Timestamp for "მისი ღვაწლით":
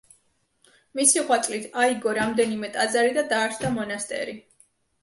0.99-1.67